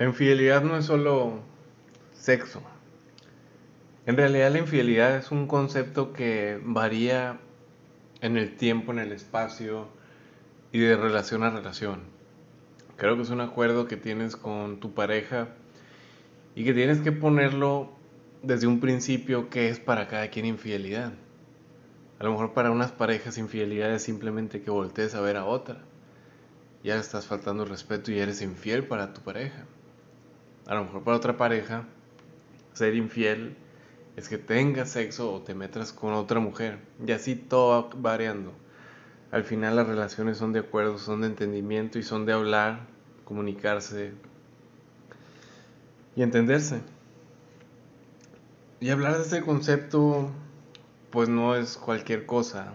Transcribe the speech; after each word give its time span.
La 0.00 0.06
infidelidad 0.06 0.62
no 0.62 0.78
es 0.78 0.86
solo 0.86 1.40
sexo. 2.14 2.62
En 4.06 4.16
realidad 4.16 4.50
la 4.50 4.60
infidelidad 4.60 5.14
es 5.14 5.30
un 5.30 5.46
concepto 5.46 6.14
que 6.14 6.58
varía 6.64 7.38
en 8.22 8.38
el 8.38 8.56
tiempo, 8.56 8.92
en 8.92 8.98
el 8.98 9.12
espacio 9.12 9.88
y 10.72 10.78
de 10.78 10.96
relación 10.96 11.42
a 11.42 11.50
relación. 11.50 12.00
Creo 12.96 13.16
que 13.16 13.24
es 13.24 13.28
un 13.28 13.42
acuerdo 13.42 13.86
que 13.86 13.98
tienes 13.98 14.36
con 14.36 14.80
tu 14.80 14.94
pareja 14.94 15.48
y 16.54 16.64
que 16.64 16.72
tienes 16.72 17.00
que 17.00 17.12
ponerlo 17.12 17.92
desde 18.42 18.66
un 18.66 18.80
principio 18.80 19.50
que 19.50 19.68
es 19.68 19.80
para 19.80 20.08
cada 20.08 20.28
quien 20.28 20.46
infidelidad. 20.46 21.12
A 22.18 22.24
lo 22.24 22.30
mejor 22.30 22.54
para 22.54 22.70
unas 22.70 22.90
parejas 22.90 23.36
infidelidad 23.36 23.92
es 23.92 24.02
simplemente 24.02 24.62
que 24.62 24.70
voltees 24.70 25.14
a 25.14 25.20
ver 25.20 25.36
a 25.36 25.44
otra. 25.44 25.82
Ya 26.82 26.96
estás 26.96 27.26
faltando 27.26 27.66
respeto 27.66 28.10
y 28.10 28.18
eres 28.18 28.40
infiel 28.40 28.86
para 28.86 29.12
tu 29.12 29.20
pareja. 29.20 29.66
A 30.70 30.76
lo 30.76 30.84
mejor 30.84 31.02
para 31.02 31.16
otra 31.16 31.36
pareja 31.36 31.82
ser 32.74 32.94
infiel 32.94 33.56
es 34.14 34.28
que 34.28 34.38
tengas 34.38 34.90
sexo 34.90 35.34
o 35.34 35.40
te 35.40 35.52
metas 35.52 35.92
con 35.92 36.12
otra 36.12 36.38
mujer. 36.38 36.78
Y 37.04 37.10
así 37.10 37.34
todo 37.34 37.70
va 37.70 37.90
variando. 37.96 38.52
Al 39.32 39.42
final 39.42 39.74
las 39.74 39.88
relaciones 39.88 40.38
son 40.38 40.52
de 40.52 40.60
acuerdo, 40.60 40.96
son 40.98 41.22
de 41.22 41.26
entendimiento 41.26 41.98
y 41.98 42.04
son 42.04 42.24
de 42.24 42.34
hablar, 42.34 42.86
comunicarse 43.24 44.12
y 46.14 46.22
entenderse. 46.22 46.82
Y 48.78 48.90
hablar 48.90 49.16
de 49.16 49.24
este 49.24 49.42
concepto 49.42 50.30
pues 51.10 51.28
no 51.28 51.56
es 51.56 51.76
cualquier 51.78 52.26
cosa. 52.26 52.74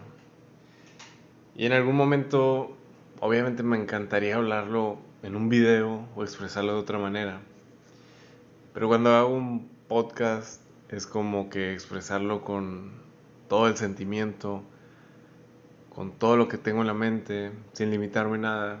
Y 1.54 1.64
en 1.64 1.72
algún 1.72 1.96
momento 1.96 2.76
obviamente 3.20 3.62
me 3.62 3.78
encantaría 3.78 4.36
hablarlo 4.36 4.98
en 5.22 5.34
un 5.34 5.48
video 5.48 6.06
o 6.14 6.24
expresarlo 6.24 6.74
de 6.74 6.80
otra 6.80 6.98
manera. 6.98 7.40
Pero 8.76 8.88
cuando 8.88 9.08
hago 9.14 9.34
un 9.34 9.70
podcast 9.88 10.60
es 10.90 11.06
como 11.06 11.48
que 11.48 11.72
expresarlo 11.72 12.44
con 12.44 12.90
todo 13.48 13.68
el 13.68 13.78
sentimiento, 13.78 14.62
con 15.88 16.12
todo 16.12 16.36
lo 16.36 16.46
que 16.48 16.58
tengo 16.58 16.82
en 16.82 16.86
la 16.86 16.92
mente, 16.92 17.52
sin 17.72 17.90
limitarme 17.90 18.36
nada. 18.36 18.78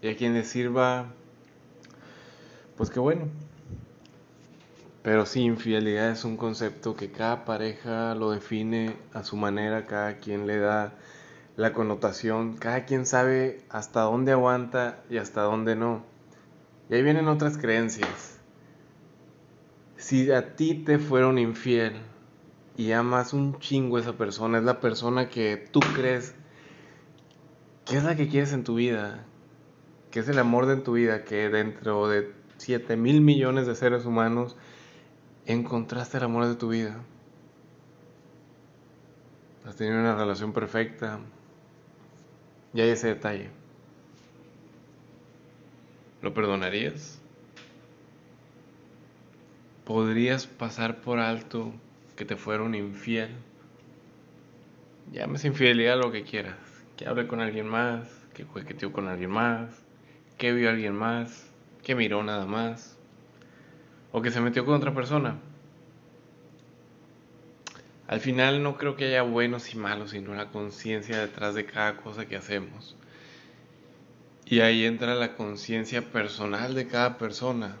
Y 0.00 0.08
a 0.08 0.16
quien 0.16 0.32
le 0.32 0.42
sirva, 0.42 1.04
pues 2.78 2.88
qué 2.88 2.98
bueno. 2.98 3.26
Pero 5.02 5.26
sí, 5.26 5.42
infidelidad 5.42 6.10
es 6.10 6.24
un 6.24 6.38
concepto 6.38 6.96
que 6.96 7.12
cada 7.12 7.44
pareja 7.44 8.14
lo 8.14 8.30
define 8.30 8.96
a 9.12 9.22
su 9.22 9.36
manera, 9.36 9.84
cada 9.84 10.16
quien 10.16 10.46
le 10.46 10.56
da 10.56 10.94
la 11.56 11.74
connotación, 11.74 12.56
cada 12.56 12.86
quien 12.86 13.04
sabe 13.04 13.60
hasta 13.68 14.00
dónde 14.00 14.32
aguanta 14.32 15.00
y 15.10 15.18
hasta 15.18 15.42
dónde 15.42 15.76
no. 15.76 16.04
Y 16.88 16.94
ahí 16.94 17.02
vienen 17.02 17.28
otras 17.28 17.58
creencias 17.58 18.37
si 19.98 20.30
a 20.30 20.54
ti 20.54 20.74
te 20.74 20.98
fueron 20.98 21.38
infiel 21.38 21.92
y 22.76 22.92
amas 22.92 23.32
un 23.32 23.58
chingo 23.58 23.96
a 23.96 24.00
esa 24.00 24.12
persona, 24.14 24.58
es 24.58 24.64
la 24.64 24.80
persona 24.80 25.28
que 25.28 25.56
tú 25.72 25.80
crees 25.94 26.34
que 27.84 27.96
es 27.96 28.04
la 28.04 28.16
que 28.16 28.28
quieres 28.28 28.52
en 28.52 28.64
tu 28.64 28.76
vida, 28.76 29.24
que 30.10 30.20
es 30.20 30.28
el 30.28 30.38
amor 30.38 30.66
de 30.66 30.76
tu 30.76 30.92
vida, 30.92 31.24
que 31.24 31.48
dentro 31.48 32.06
de 32.08 32.32
7 32.58 32.96
mil 32.96 33.20
millones 33.20 33.66
de 33.66 33.74
seres 33.74 34.04
humanos 34.04 34.56
encontraste 35.46 36.18
el 36.18 36.24
amor 36.24 36.46
de 36.46 36.54
tu 36.54 36.68
vida. 36.68 36.96
Has 39.66 39.74
tenido 39.76 39.98
una 39.98 40.14
relación 40.14 40.52
perfecta 40.52 41.18
y 42.72 42.82
hay 42.82 42.90
ese 42.90 43.08
detalle. 43.08 43.50
¿Lo 46.22 46.34
perdonarías? 46.34 47.17
Podrías 49.88 50.46
pasar 50.46 51.00
por 51.00 51.18
alto 51.18 51.72
que 52.14 52.26
te 52.26 52.36
fueron 52.36 52.74
infiel. 52.74 53.30
Llámese 55.10 55.48
infidelidad 55.48 55.98
lo 55.98 56.12
que 56.12 56.24
quieras. 56.24 56.58
Que 56.98 57.06
hable 57.06 57.26
con 57.26 57.40
alguien 57.40 57.66
más, 57.66 58.06
que 58.34 58.44
juegueteó 58.44 58.92
con 58.92 59.08
alguien 59.08 59.30
más, 59.30 59.70
que 60.36 60.52
vio 60.52 60.68
a 60.68 60.72
alguien 60.72 60.94
más, 60.94 61.50
que 61.82 61.94
miró 61.94 62.22
nada 62.22 62.44
más, 62.44 62.98
o 64.12 64.20
que 64.20 64.30
se 64.30 64.42
metió 64.42 64.66
con 64.66 64.74
otra 64.74 64.92
persona. 64.92 65.38
Al 68.08 68.20
final 68.20 68.62
no 68.62 68.76
creo 68.76 68.94
que 68.94 69.06
haya 69.06 69.22
buenos 69.22 69.72
y 69.72 69.78
malos, 69.78 70.10
sino 70.10 70.34
la 70.34 70.50
conciencia 70.50 71.18
detrás 71.18 71.54
de 71.54 71.64
cada 71.64 71.96
cosa 71.96 72.26
que 72.26 72.36
hacemos. 72.36 72.94
Y 74.44 74.60
ahí 74.60 74.84
entra 74.84 75.14
la 75.14 75.34
conciencia 75.34 76.02
personal 76.12 76.74
de 76.74 76.88
cada 76.88 77.16
persona 77.16 77.78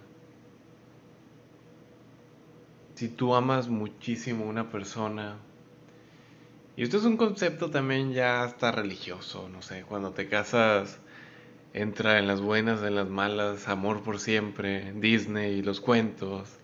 si 2.98 3.08
tú 3.08 3.36
amas 3.36 3.68
muchísimo 3.68 4.46
a 4.46 4.48
una 4.48 4.70
persona, 4.70 5.36
y 6.76 6.82
esto 6.82 6.96
es 6.96 7.04
un 7.04 7.16
concepto 7.16 7.70
también 7.70 8.12
ya 8.12 8.42
hasta 8.42 8.72
religioso, 8.72 9.48
no 9.48 9.62
sé, 9.62 9.84
cuando 9.84 10.10
te 10.10 10.26
casas 10.28 10.98
entra 11.72 12.18
en 12.18 12.26
las 12.26 12.40
buenas, 12.40 12.82
en 12.82 12.96
las 12.96 13.08
malas, 13.08 13.68
amor 13.68 14.02
por 14.02 14.18
siempre, 14.18 14.92
Disney, 14.94 15.62
los 15.62 15.80
cuentos, 15.80 16.58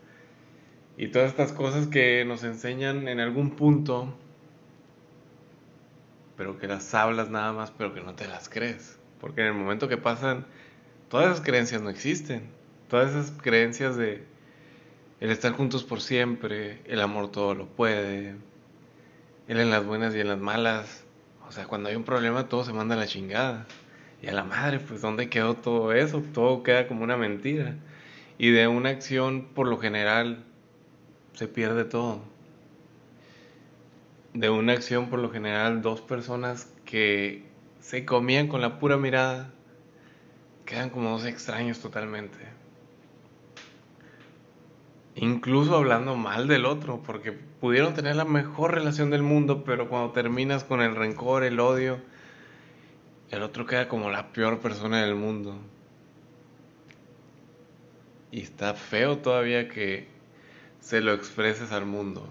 y 0.96 1.06
todas 1.06 1.30
estas 1.30 1.52
cosas 1.52 1.86
que 1.86 2.24
nos 2.24 2.42
enseñan 2.42 3.06
en 3.06 3.20
algún 3.20 3.50
punto, 3.50 4.12
pero 6.36 6.58
que 6.58 6.66
las 6.66 6.92
hablas 6.94 7.30
nada 7.30 7.52
más, 7.52 7.70
pero 7.70 7.94
que 7.94 8.00
no 8.00 8.14
te 8.16 8.26
las 8.26 8.48
crees, 8.48 8.98
porque 9.20 9.42
en 9.42 9.46
el 9.46 9.54
momento 9.54 9.86
que 9.86 9.98
pasan, 9.98 10.46
todas 11.08 11.26
esas 11.26 11.46
creencias 11.46 11.80
no 11.80 11.90
existen, 11.90 12.48
todas 12.88 13.12
esas 13.12 13.30
creencias 13.40 13.94
de 13.94 14.33
el 15.24 15.30
estar 15.30 15.52
juntos 15.52 15.84
por 15.84 16.02
siempre, 16.02 16.82
el 16.84 17.00
amor 17.00 17.32
todo 17.32 17.54
lo 17.54 17.66
puede, 17.66 18.34
él 19.48 19.58
en 19.58 19.70
las 19.70 19.82
buenas 19.82 20.14
y 20.14 20.20
en 20.20 20.28
las 20.28 20.38
malas, 20.38 21.02
o 21.48 21.50
sea, 21.50 21.64
cuando 21.64 21.88
hay 21.88 21.96
un 21.96 22.04
problema 22.04 22.46
todo 22.50 22.62
se 22.62 22.74
manda 22.74 22.94
a 22.94 22.98
la 22.98 23.06
chingada. 23.06 23.66
Y 24.20 24.26
a 24.26 24.34
la 24.34 24.44
madre, 24.44 24.80
pues 24.80 25.00
¿dónde 25.00 25.30
quedó 25.30 25.54
todo 25.54 25.94
eso? 25.94 26.22
Todo 26.34 26.62
queda 26.62 26.86
como 26.86 27.04
una 27.04 27.16
mentira. 27.16 27.74
Y 28.36 28.50
de 28.50 28.68
una 28.68 28.90
acción, 28.90 29.46
por 29.54 29.66
lo 29.66 29.78
general, 29.78 30.44
se 31.32 31.48
pierde 31.48 31.86
todo. 31.86 32.20
De 34.34 34.50
una 34.50 34.74
acción, 34.74 35.08
por 35.08 35.20
lo 35.20 35.30
general, 35.30 35.80
dos 35.80 36.02
personas 36.02 36.70
que 36.84 37.44
se 37.80 38.04
comían 38.04 38.46
con 38.46 38.60
la 38.60 38.78
pura 38.78 38.98
mirada, 38.98 39.50
quedan 40.66 40.90
como 40.90 41.12
dos 41.12 41.24
extraños 41.24 41.80
totalmente 41.80 42.54
incluso 45.16 45.76
hablando 45.76 46.16
mal 46.16 46.48
del 46.48 46.66
otro, 46.66 47.02
porque 47.04 47.32
pudieron 47.32 47.94
tener 47.94 48.16
la 48.16 48.24
mejor 48.24 48.74
relación 48.74 49.10
del 49.10 49.22
mundo, 49.22 49.64
pero 49.64 49.88
cuando 49.88 50.12
terminas 50.12 50.64
con 50.64 50.80
el 50.80 50.96
rencor, 50.96 51.44
el 51.44 51.60
odio, 51.60 51.98
el 53.30 53.42
otro 53.42 53.66
queda 53.66 53.88
como 53.88 54.10
la 54.10 54.32
peor 54.32 54.60
persona 54.60 55.02
del 55.02 55.14
mundo. 55.14 55.56
Y 58.30 58.40
está 58.40 58.74
feo 58.74 59.18
todavía 59.18 59.68
que 59.68 60.08
se 60.80 61.00
lo 61.00 61.12
expreses 61.12 61.72
al 61.72 61.86
mundo. 61.86 62.28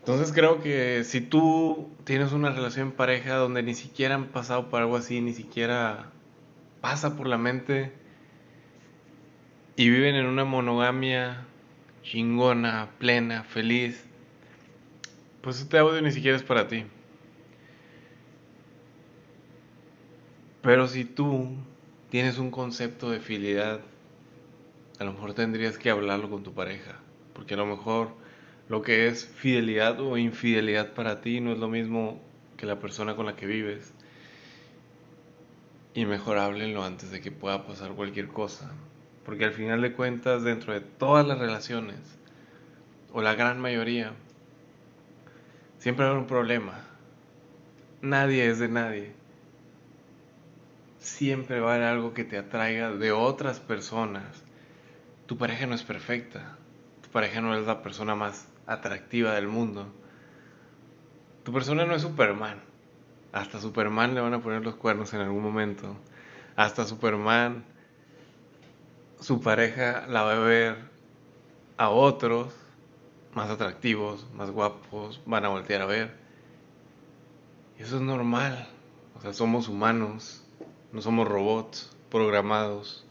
Entonces 0.00 0.32
creo 0.32 0.62
que 0.62 1.04
si 1.04 1.20
tú 1.20 1.88
tienes 2.04 2.32
una 2.32 2.50
relación 2.50 2.92
pareja 2.92 3.36
donde 3.36 3.62
ni 3.62 3.74
siquiera 3.74 4.14
han 4.14 4.26
pasado 4.26 4.68
por 4.68 4.80
algo 4.80 4.96
así, 4.96 5.20
ni 5.20 5.32
siquiera 5.32 6.10
pasa 6.80 7.16
por 7.16 7.26
la 7.26 7.38
mente, 7.38 7.92
y 9.80 9.88
viven 9.88 10.14
en 10.14 10.26
una 10.26 10.44
monogamia 10.44 11.46
chingona, 12.02 12.90
plena, 12.98 13.44
feliz, 13.44 14.04
pues 15.40 15.58
este 15.58 15.78
audio 15.78 16.02
ni 16.02 16.12
siquiera 16.12 16.36
es 16.36 16.42
para 16.42 16.68
ti. 16.68 16.84
Pero 20.60 20.86
si 20.86 21.06
tú 21.06 21.56
tienes 22.10 22.36
un 22.36 22.50
concepto 22.50 23.08
de 23.10 23.20
fidelidad, 23.20 23.80
a 24.98 25.04
lo 25.04 25.14
mejor 25.14 25.32
tendrías 25.32 25.78
que 25.78 25.88
hablarlo 25.88 26.28
con 26.28 26.42
tu 26.42 26.52
pareja, 26.52 26.98
porque 27.32 27.54
a 27.54 27.56
lo 27.56 27.64
mejor 27.64 28.10
lo 28.68 28.82
que 28.82 29.08
es 29.08 29.28
fidelidad 29.28 29.98
o 29.98 30.18
infidelidad 30.18 30.92
para 30.92 31.22
ti 31.22 31.40
no 31.40 31.52
es 31.52 31.58
lo 31.58 31.68
mismo 31.68 32.20
que 32.58 32.66
la 32.66 32.78
persona 32.78 33.16
con 33.16 33.24
la 33.24 33.34
que 33.34 33.46
vives. 33.46 33.94
Y 35.94 36.04
mejor 36.04 36.36
háblenlo 36.36 36.84
antes 36.84 37.10
de 37.10 37.22
que 37.22 37.32
pueda 37.32 37.66
pasar 37.66 37.92
cualquier 37.92 38.28
cosa. 38.28 38.74
Porque 39.30 39.44
al 39.44 39.52
final 39.52 39.80
de 39.80 39.92
cuentas, 39.92 40.42
dentro 40.42 40.72
de 40.72 40.80
todas 40.80 41.24
las 41.24 41.38
relaciones, 41.38 42.00
o 43.12 43.22
la 43.22 43.36
gran 43.36 43.60
mayoría, 43.60 44.10
siempre 45.78 46.04
hay 46.04 46.16
un 46.16 46.26
problema. 46.26 46.80
Nadie 48.02 48.50
es 48.50 48.58
de 48.58 48.68
nadie. 48.68 49.12
Siempre 50.98 51.60
va 51.60 51.70
a 51.70 51.74
haber 51.76 51.86
algo 51.86 52.12
que 52.12 52.24
te 52.24 52.38
atraiga 52.38 52.90
de 52.90 53.12
otras 53.12 53.60
personas. 53.60 54.24
Tu 55.26 55.38
pareja 55.38 55.64
no 55.64 55.76
es 55.76 55.84
perfecta. 55.84 56.56
Tu 57.00 57.08
pareja 57.10 57.40
no 57.40 57.56
es 57.56 57.64
la 57.68 57.84
persona 57.84 58.16
más 58.16 58.48
atractiva 58.66 59.32
del 59.36 59.46
mundo. 59.46 59.86
Tu 61.44 61.52
persona 61.52 61.86
no 61.86 61.94
es 61.94 62.02
Superman. 62.02 62.58
Hasta 63.30 63.60
Superman 63.60 64.16
le 64.16 64.22
van 64.22 64.34
a 64.34 64.42
poner 64.42 64.64
los 64.64 64.74
cuernos 64.74 65.14
en 65.14 65.20
algún 65.20 65.44
momento. 65.44 65.96
Hasta 66.56 66.84
Superman 66.84 67.69
su 69.20 69.40
pareja 69.40 70.06
la 70.08 70.22
va 70.22 70.32
a 70.32 70.38
ver 70.38 70.76
a 71.76 71.90
otros 71.90 72.52
más 73.34 73.50
atractivos, 73.50 74.26
más 74.34 74.50
guapos, 74.50 75.20
van 75.26 75.44
a 75.44 75.48
voltear 75.48 75.82
a 75.82 75.86
ver. 75.86 76.14
Eso 77.78 77.96
es 77.96 78.02
normal. 78.02 78.68
O 79.16 79.20
sea, 79.20 79.32
somos 79.32 79.68
humanos, 79.68 80.42
no 80.92 81.02
somos 81.02 81.28
robots 81.28 81.94
programados. 82.10 83.06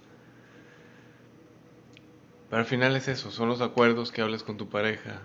Pero 2.49 2.59
al 2.59 2.65
final 2.65 2.95
es 2.95 3.07
eso, 3.07 3.31
son 3.31 3.47
los 3.47 3.61
acuerdos 3.61 4.11
que 4.11 4.21
hables 4.21 4.43
con 4.43 4.57
tu 4.57 4.69
pareja, 4.69 5.21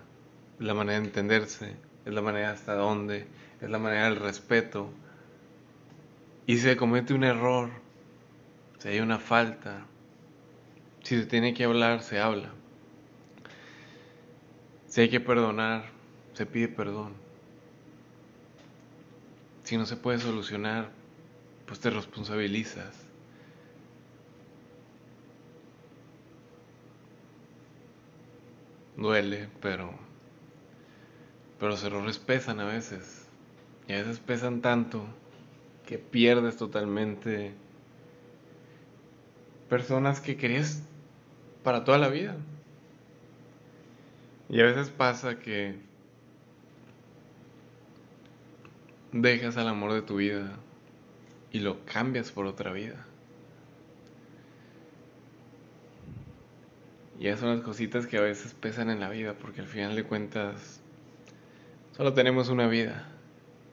la 0.58 0.74
manera 0.74 1.00
de 1.00 1.06
entenderse, 1.06 1.74
es 2.04 2.12
la 2.12 2.20
manera 2.20 2.50
hasta 2.50 2.74
dónde, 2.74 3.26
es 3.62 3.70
la 3.70 3.78
manera 3.78 4.04
del 4.04 4.16
respeto. 4.16 4.90
Y 6.46 6.56
si 6.56 6.64
se 6.64 6.76
comete 6.76 7.14
un 7.14 7.24
error, 7.24 7.70
si 8.78 8.88
hay 8.88 9.00
una 9.00 9.18
falta, 9.18 9.86
si 11.04 11.20
se 11.20 11.26
tiene 11.26 11.52
que 11.54 11.64
hablar, 11.64 12.02
se 12.02 12.18
habla. 12.18 12.50
Si 14.88 15.02
hay 15.02 15.10
que 15.10 15.20
perdonar, 15.20 15.84
se 16.32 16.46
pide 16.46 16.68
perdón. 16.68 17.12
Si 19.64 19.76
no 19.76 19.86
se 19.86 19.96
puede 19.96 20.18
solucionar, 20.18 20.90
pues 21.66 21.78
te 21.80 21.90
responsabilizas. 21.90 23.06
Duele, 28.96 29.48
pero 29.60 29.92
pero 31.58 31.70
los 31.70 31.84
errores 31.84 32.18
pesan 32.18 32.60
a 32.60 32.64
veces. 32.64 33.26
Y 33.88 33.92
a 33.92 33.98
veces 33.98 34.20
pesan 34.20 34.62
tanto 34.62 35.04
que 35.86 35.98
pierdes 35.98 36.56
totalmente 36.56 37.52
personas 39.68 40.20
que 40.20 40.36
querías 40.36 40.82
para 41.64 41.82
toda 41.82 41.98
la 41.98 42.08
vida. 42.08 42.36
Y 44.48 44.60
a 44.60 44.64
veces 44.64 44.90
pasa 44.90 45.40
que 45.40 45.74
dejas 49.10 49.56
al 49.56 49.68
amor 49.68 49.92
de 49.92 50.02
tu 50.02 50.16
vida 50.16 50.52
y 51.50 51.60
lo 51.60 51.84
cambias 51.86 52.30
por 52.30 52.46
otra 52.46 52.72
vida. 52.72 53.06
Y 57.18 57.28
esas 57.28 57.40
son 57.40 57.56
las 57.56 57.60
cositas 57.60 58.06
que 58.06 58.18
a 58.18 58.20
veces 58.20 58.54
pesan 58.54 58.90
en 58.90 59.00
la 59.00 59.08
vida, 59.08 59.34
porque 59.34 59.60
al 59.60 59.66
final 59.66 59.96
de 59.96 60.04
cuentas 60.04 60.82
solo 61.92 62.12
tenemos 62.12 62.48
una 62.48 62.66
vida 62.66 63.08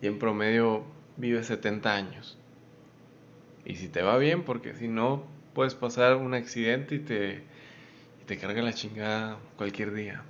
y 0.02 0.08
en 0.08 0.20
promedio 0.20 0.84
vives 1.18 1.48
70 1.48 1.94
años. 1.94 2.38
Y 3.66 3.76
si 3.76 3.90
te 3.90 4.02
va 4.02 4.18
bien, 4.18 4.44
porque 4.44 4.74
si 4.76 4.88
no, 4.88 5.26
puedes 5.54 5.76
pasar 5.76 6.16
un 6.16 6.34
accidente 6.34 6.96
y 6.96 7.00
te, 7.00 7.44
te 8.32 8.38
carga 8.38 8.62
la 8.62 8.72
chingada 8.72 9.38
cualquier 9.58 9.94
día. 9.94 10.24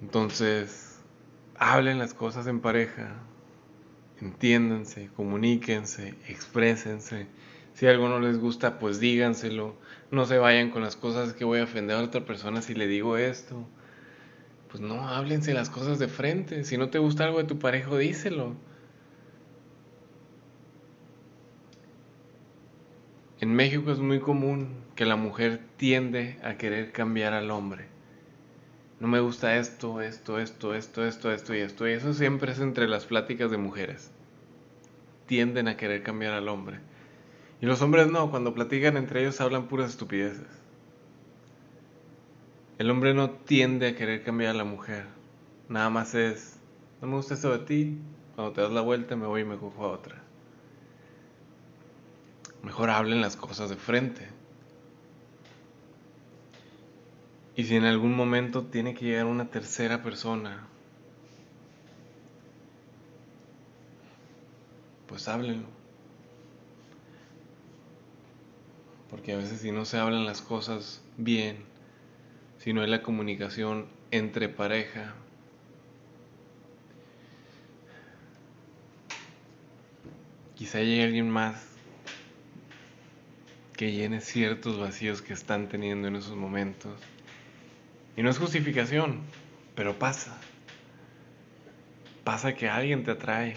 Entonces, 0.00 1.00
hablen 1.58 1.98
las 1.98 2.14
cosas 2.14 2.46
en 2.46 2.60
pareja, 2.60 3.16
entiéndanse, 4.20 5.10
comuníquense, 5.16 6.14
exprésense. 6.28 7.26
Si 7.74 7.88
algo 7.88 8.08
no 8.08 8.20
les 8.20 8.38
gusta, 8.38 8.78
pues 8.78 9.00
díganselo. 9.00 9.74
No 10.12 10.24
se 10.24 10.38
vayan 10.38 10.70
con 10.70 10.82
las 10.82 10.94
cosas 10.94 11.32
que 11.32 11.44
voy 11.44 11.58
a 11.58 11.64
ofender 11.64 11.96
a 11.96 12.04
otra 12.04 12.24
persona 12.24 12.62
si 12.62 12.74
le 12.76 12.86
digo 12.86 13.16
esto. 13.16 13.66
Pues 14.70 14.80
no, 14.80 15.08
háblense 15.08 15.52
las 15.52 15.68
cosas 15.68 15.98
de 15.98 16.06
frente. 16.06 16.62
Si 16.62 16.78
no 16.78 16.90
te 16.90 17.00
gusta 17.00 17.24
algo 17.24 17.38
de 17.38 17.48
tu 17.48 17.58
pareja, 17.58 17.98
díselo. 17.98 18.54
En 23.50 23.56
México 23.56 23.90
es 23.90 23.98
muy 23.98 24.20
común 24.20 24.84
que 24.94 25.04
la 25.04 25.16
mujer 25.16 25.60
tiende 25.76 26.38
a 26.44 26.54
querer 26.54 26.92
cambiar 26.92 27.32
al 27.32 27.50
hombre 27.50 27.90
no 29.00 29.08
me 29.08 29.20
gusta 29.20 29.56
esto, 29.56 30.02
esto, 30.02 30.38
esto, 30.38 30.74
esto, 30.74 31.06
esto, 31.06 31.32
esto 31.32 31.54
y 31.54 31.60
esto. 31.60 31.88
Y 31.88 31.92
eso 31.92 32.12
siempre 32.12 32.52
es 32.52 32.60
entre 32.60 32.86
las 32.86 33.06
pláticas 33.06 33.50
de 33.50 33.56
mujeres. 33.56 34.12
Tienden 35.24 35.68
a 35.68 35.78
querer 35.78 36.02
cambiar 36.02 36.34
al 36.34 36.48
hombre. 36.48 36.80
Y 37.62 37.66
los 37.66 37.80
hombres 37.80 38.10
no, 38.10 38.30
cuando 38.30 38.52
platican 38.52 38.98
entre 38.98 39.22
ellos 39.22 39.40
hablan 39.40 39.68
puras 39.68 39.90
estupideces. 39.90 40.46
El 42.76 42.90
hombre 42.90 43.14
no 43.14 43.30
tiende 43.30 43.88
a 43.88 43.96
querer 43.96 44.22
cambiar 44.22 44.50
a 44.50 44.58
la 44.58 44.64
mujer. 44.64 45.06
Nada 45.70 45.88
más 45.88 46.14
es, 46.14 46.60
no 47.00 47.08
me 47.08 47.16
gusta 47.16 47.34
esto 47.34 47.56
de 47.56 47.64
ti, 47.64 47.98
cuando 48.34 48.52
te 48.52 48.60
das 48.60 48.70
la 48.70 48.82
vuelta 48.82 49.16
me 49.16 49.26
voy 49.26 49.42
y 49.42 49.44
me 49.44 49.56
cojo 49.56 49.82
a 49.82 49.92
otra. 49.92 50.29
Mejor 52.62 52.90
hablen 52.90 53.20
las 53.20 53.36
cosas 53.36 53.70
de 53.70 53.76
frente. 53.76 54.28
Y 57.56 57.64
si 57.64 57.76
en 57.76 57.84
algún 57.84 58.14
momento 58.14 58.64
tiene 58.64 58.94
que 58.94 59.06
llegar 59.06 59.26
una 59.26 59.50
tercera 59.50 60.02
persona, 60.02 60.66
pues 65.06 65.26
háblenlo. 65.28 65.66
Porque 69.10 69.32
a 69.32 69.36
veces 69.36 69.60
si 69.60 69.72
no 69.72 69.84
se 69.84 69.98
hablan 69.98 70.24
las 70.24 70.40
cosas 70.40 71.02
bien, 71.16 71.64
si 72.58 72.72
no 72.72 72.82
hay 72.82 72.88
la 72.88 73.02
comunicación 73.02 73.86
entre 74.10 74.48
pareja, 74.48 75.14
quizá 80.54 80.78
llegue 80.80 81.04
alguien 81.04 81.28
más 81.28 81.69
que 83.80 83.92
llene 83.92 84.20
ciertos 84.20 84.78
vacíos 84.78 85.22
que 85.22 85.32
están 85.32 85.70
teniendo 85.70 86.06
en 86.06 86.14
esos 86.14 86.36
momentos. 86.36 87.00
Y 88.14 88.22
no 88.22 88.28
es 88.28 88.36
justificación, 88.36 89.22
pero 89.74 89.98
pasa. 89.98 90.36
Pasa 92.22 92.52
que 92.52 92.68
alguien 92.68 93.04
te 93.04 93.12
atrae. 93.12 93.54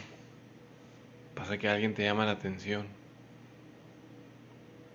Pasa 1.36 1.58
que 1.58 1.68
alguien 1.68 1.94
te 1.94 2.06
llama 2.06 2.26
la 2.26 2.32
atención. 2.32 2.88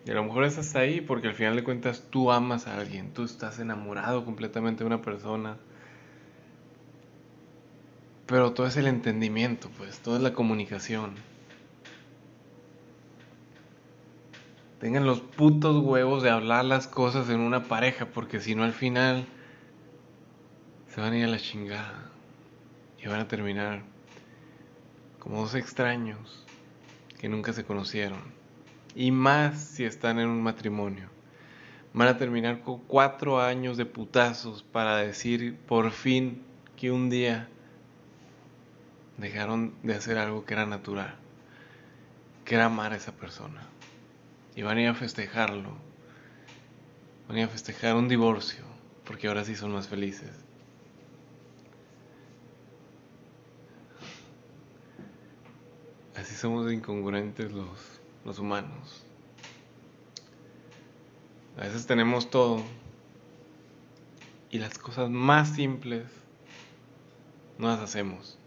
Y 0.06 0.12
a 0.12 0.14
lo 0.14 0.24
mejor 0.24 0.44
estás 0.44 0.74
ahí 0.76 1.02
porque 1.02 1.28
al 1.28 1.34
final 1.34 1.56
de 1.56 1.62
cuentas 1.62 2.06
tú 2.08 2.32
amas 2.32 2.66
a 2.66 2.80
alguien, 2.80 3.12
tú 3.12 3.24
estás 3.24 3.58
enamorado 3.58 4.24
completamente 4.24 4.82
de 4.82 4.86
una 4.86 5.02
persona. 5.02 5.58
Pero 8.24 8.54
todo 8.54 8.66
es 8.66 8.78
el 8.78 8.86
entendimiento, 8.86 9.68
pues, 9.76 9.98
todo 9.98 10.16
es 10.16 10.22
la 10.22 10.32
comunicación. 10.32 11.16
Tengan 14.80 15.06
los 15.06 15.20
putos 15.20 15.82
huevos 15.84 16.22
de 16.22 16.30
hablar 16.30 16.64
las 16.64 16.86
cosas 16.86 17.28
en 17.30 17.40
una 17.40 17.64
pareja, 17.64 18.06
porque 18.06 18.38
si 18.38 18.54
no 18.54 18.62
al 18.62 18.72
final 18.72 19.26
se 20.86 21.00
van 21.00 21.12
a 21.12 21.18
ir 21.18 21.24
a 21.24 21.28
la 21.28 21.38
chingada 21.38 22.10
y 23.02 23.08
van 23.08 23.18
a 23.18 23.26
terminar 23.26 23.82
como 25.18 25.40
dos 25.40 25.56
extraños 25.56 26.46
que 27.18 27.28
nunca 27.28 27.52
se 27.52 27.64
conocieron. 27.64 28.20
Y 28.94 29.10
más 29.10 29.60
si 29.60 29.84
están 29.84 30.20
en 30.20 30.28
un 30.28 30.42
matrimonio. 30.42 31.08
Van 31.92 32.06
a 32.06 32.16
terminar 32.16 32.60
con 32.60 32.78
cuatro 32.80 33.40
años 33.40 33.76
de 33.76 33.84
putazos 33.84 34.62
para 34.62 34.98
decir 34.98 35.56
por 35.66 35.90
fin 35.90 36.44
que 36.76 36.92
un 36.92 37.10
día 37.10 37.48
dejaron 39.16 39.74
de 39.82 39.94
hacer 39.94 40.18
algo 40.18 40.44
que 40.44 40.54
era 40.54 40.66
natural, 40.66 41.16
que 42.44 42.54
era 42.54 42.66
amar 42.66 42.92
a 42.92 42.96
esa 42.96 43.12
persona. 43.12 43.66
Y 44.58 44.62
van 44.62 44.76
a 44.76 44.82
ir 44.82 44.88
a 44.88 44.94
festejarlo. 44.94 45.70
Van 47.28 47.36
a 47.36 47.40
ir 47.42 47.46
a 47.46 47.48
festejar 47.48 47.94
un 47.94 48.08
divorcio, 48.08 48.64
porque 49.04 49.28
ahora 49.28 49.44
sí 49.44 49.54
son 49.54 49.70
más 49.70 49.86
felices. 49.86 50.32
Así 56.16 56.34
somos 56.34 56.72
incongruentes 56.72 57.52
los, 57.52 58.00
los 58.24 58.40
humanos. 58.40 59.06
A 61.56 61.60
veces 61.60 61.86
tenemos 61.86 62.28
todo 62.28 62.68
y 64.50 64.58
las 64.58 64.76
cosas 64.76 65.08
más 65.08 65.50
simples 65.50 66.04
no 67.58 67.68
las 67.68 67.78
hacemos, 67.78 68.40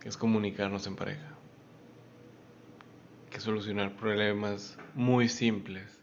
que 0.00 0.08
es 0.08 0.16
comunicarnos 0.16 0.86
en 0.86 0.96
pareja, 0.96 1.37
solucionar 3.40 3.96
problemas 3.96 4.78
muy 4.94 5.28
simples 5.28 6.00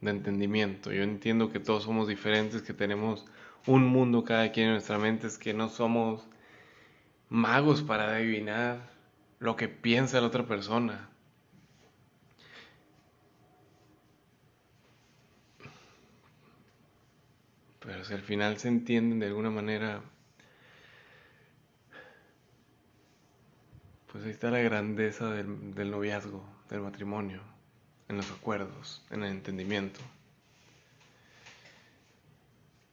de 0.00 0.10
entendimiento. 0.10 0.92
Yo 0.92 1.02
entiendo 1.02 1.50
que 1.50 1.60
todos 1.60 1.84
somos 1.84 2.08
diferentes, 2.08 2.62
que 2.62 2.74
tenemos 2.74 3.26
un 3.66 3.86
mundo 3.86 4.24
cada 4.24 4.52
quien 4.52 4.68
en 4.68 4.72
nuestra 4.74 4.98
mente, 4.98 5.26
es 5.26 5.38
que 5.38 5.54
no 5.54 5.68
somos 5.68 6.26
magos 7.28 7.82
para 7.82 8.14
adivinar 8.14 8.90
lo 9.38 9.56
que 9.56 9.68
piensa 9.68 10.20
la 10.20 10.26
otra 10.26 10.46
persona. 10.46 11.08
Pero 17.80 18.04
si 18.04 18.14
al 18.14 18.22
final 18.22 18.58
se 18.58 18.68
entienden 18.68 19.18
de 19.18 19.26
alguna 19.26 19.50
manera, 19.50 20.02
está 24.30 24.50
la 24.50 24.60
grandeza 24.60 25.30
del, 25.30 25.74
del 25.74 25.90
noviazgo, 25.90 26.44
del 26.70 26.80
matrimonio. 26.80 27.40
en 28.08 28.16
los 28.16 28.30
acuerdos, 28.30 29.04
en 29.10 29.22
el 29.22 29.30
entendimiento. 29.30 30.00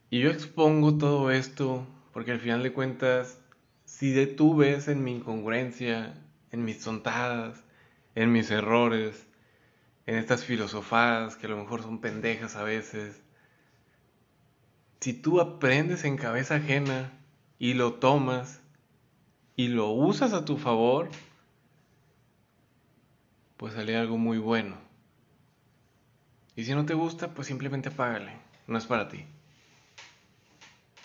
Y 0.10 0.20
yo 0.20 0.30
expongo 0.30 0.98
todo 0.98 1.32
esto 1.32 1.88
porque 2.14 2.32
al 2.32 2.40
final 2.40 2.64
de 2.64 2.74
cuentas, 2.74 3.40
si 3.86 4.26
tú 4.28 4.56
ves 4.56 4.88
en 4.88 5.04
mi 5.04 5.16
incongruencia, 5.16 6.14
en 6.52 6.64
mis 6.64 6.82
tontadas, 6.82 7.64
en 8.14 8.32
mis 8.32 8.52
errores, 8.52 9.26
en 10.06 10.16
estas 10.16 10.44
filosofadas 10.44 11.36
que 11.36 11.48
a 11.48 11.50
lo 11.50 11.58
mejor 11.58 11.82
son 11.82 12.00
pendejas 12.00 12.56
a 12.56 12.64
veces, 12.64 13.22
si 15.00 15.14
tú 15.14 15.42
aprendes 15.42 16.04
en 16.04 16.18
cabeza 16.18 16.56
ajena 16.56 17.12
y 17.60 17.74
lo 17.74 17.96
tomas 17.96 18.62
y 19.56 19.70
lo 19.70 19.90
usas 19.90 20.34
a 20.34 20.46
tu 20.46 20.58
favor, 20.58 21.10
pues 23.58 23.74
sale 23.74 23.96
algo 23.96 24.18
muy 24.18 24.38
bueno. 24.38 24.78
Y 26.56 26.64
si 26.64 26.74
no 26.74 26.86
te 26.86 26.94
gusta, 26.94 27.34
pues 27.34 27.48
simplemente 27.48 27.90
apágale, 27.90 28.34
no 28.68 28.78
es 28.78 28.86
para 28.86 29.08
ti. 29.08 29.26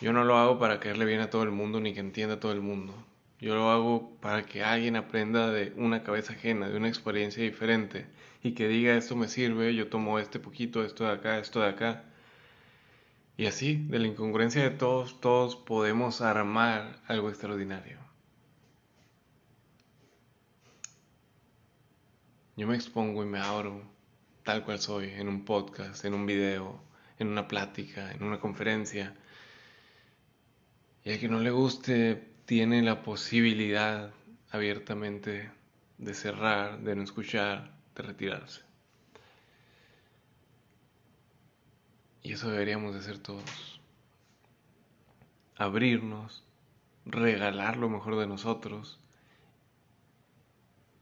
Yo 0.00 0.12
no 0.12 0.24
lo 0.24 0.38
hago 0.38 0.58
para 0.58 0.80
caerle 0.80 1.04
bien 1.04 1.20
a 1.20 1.30
todo 1.30 1.42
el 1.42 1.50
mundo 1.50 1.80
ni 1.80 1.92
que 1.92 2.00
entienda 2.00 2.36
a 2.36 2.40
todo 2.40 2.52
el 2.52 2.60
mundo. 2.60 2.94
Yo 3.38 3.54
lo 3.54 3.70
hago 3.70 4.16
para 4.20 4.44
que 4.44 4.62
alguien 4.62 4.96
aprenda 4.96 5.50
de 5.50 5.72
una 5.76 6.02
cabeza 6.02 6.32
ajena, 6.32 6.68
de 6.68 6.76
una 6.76 6.88
experiencia 6.88 7.42
diferente 7.42 8.06
y 8.42 8.52
que 8.52 8.68
diga 8.68 8.96
esto 8.96 9.16
me 9.16 9.28
sirve, 9.28 9.74
yo 9.74 9.88
tomo 9.88 10.18
este 10.18 10.38
poquito, 10.38 10.84
esto 10.84 11.04
de 11.04 11.12
acá, 11.12 11.38
esto 11.38 11.60
de 11.60 11.68
acá. 11.68 12.04
Y 13.36 13.46
así, 13.46 13.76
de 13.88 13.98
la 13.98 14.06
incongruencia 14.06 14.62
de 14.62 14.70
todos, 14.70 15.20
todos 15.20 15.56
podemos 15.56 16.20
armar 16.20 16.98
algo 17.06 17.30
extraordinario. 17.30 18.09
Yo 22.60 22.66
me 22.66 22.74
expongo 22.74 23.22
y 23.22 23.26
me 23.26 23.38
abro 23.38 23.80
tal 24.42 24.66
cual 24.66 24.78
soy, 24.78 25.08
en 25.08 25.28
un 25.28 25.46
podcast, 25.46 26.04
en 26.04 26.12
un 26.12 26.26
video, 26.26 26.78
en 27.18 27.28
una 27.28 27.48
plática, 27.48 28.12
en 28.12 28.22
una 28.22 28.38
conferencia 28.38 29.16
y 31.02 31.10
al 31.10 31.18
que 31.18 31.30
no 31.30 31.40
le 31.40 31.50
guste, 31.50 32.22
tiene 32.44 32.82
la 32.82 33.02
posibilidad 33.02 34.12
abiertamente 34.50 35.50
de 35.96 36.12
cerrar, 36.12 36.80
de 36.80 36.96
no 36.96 37.02
escuchar, 37.02 37.72
de 37.94 38.02
retirarse. 38.02 38.60
Y 42.22 42.34
eso 42.34 42.50
deberíamos 42.50 42.92
de 42.92 43.00
hacer 43.00 43.16
todos. 43.20 43.80
Abrirnos, 45.56 46.44
regalar 47.06 47.78
lo 47.78 47.88
mejor 47.88 48.18
de 48.18 48.26
nosotros 48.26 49.00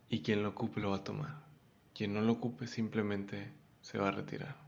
y 0.08 0.22
quien 0.22 0.44
lo 0.44 0.50
ocupe 0.50 0.80
lo 0.80 0.90
va 0.90 0.98
a 0.98 1.04
tomar. 1.04 1.47
Quien 1.98 2.14
no 2.14 2.20
lo 2.20 2.34
ocupe 2.34 2.68
simplemente 2.68 3.50
se 3.80 3.98
va 3.98 4.06
a 4.06 4.12
retirar. 4.12 4.67